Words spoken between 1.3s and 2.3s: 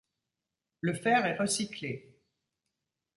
recyclé.